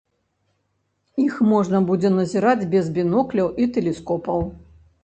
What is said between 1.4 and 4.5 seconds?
можна будзе назіраць без бінокляў і тэлескопаў.